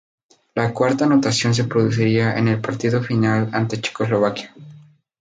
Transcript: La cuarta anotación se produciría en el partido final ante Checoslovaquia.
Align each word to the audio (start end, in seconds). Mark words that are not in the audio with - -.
La 0.55 0.73
cuarta 0.73 1.05
anotación 1.05 1.53
se 1.53 1.65
produciría 1.65 2.35
en 2.35 2.47
el 2.47 2.59
partido 2.59 3.03
final 3.03 3.49
ante 3.53 3.79
Checoslovaquia. 3.79 4.51